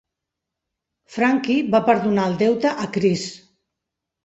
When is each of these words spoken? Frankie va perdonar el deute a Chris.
Frankie 1.17 1.67
va 1.77 1.83
perdonar 1.91 2.25
el 2.33 2.41
deute 2.41 2.75
a 2.87 2.91
Chris. 2.99 3.29